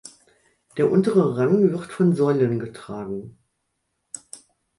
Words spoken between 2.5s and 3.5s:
getragen.